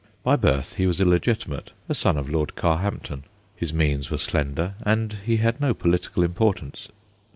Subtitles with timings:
[0.23, 3.23] By birth he was illegitimate a son of Lord Carhampton.
[3.55, 6.87] His means were slender, and he had no political importance.